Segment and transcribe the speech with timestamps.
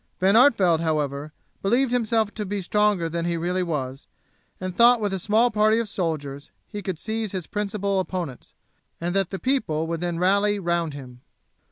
[0.19, 1.31] Van Artevelde, however,
[1.61, 4.07] believed himself to be stronger than he really was,
[4.59, 8.55] and thought with a small party of soldiers he could seize his principal opponents,
[8.99, 11.21] and that the people would then rally round him.